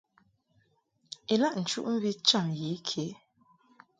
Ilaʼ 1.33 1.53
nchuʼmvi 1.61 2.11
cham 2.27 2.47
yi 2.59 2.71
ke. 2.87 3.03